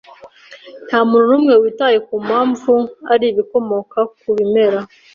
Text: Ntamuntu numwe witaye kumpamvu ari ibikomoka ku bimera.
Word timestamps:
Ntamuntu 0.87 1.25
numwe 1.33 1.53
witaye 1.63 1.97
kumpamvu 2.07 2.73
ari 3.13 3.25
ibikomoka 3.31 3.99
ku 4.19 4.27
bimera. 4.35 4.79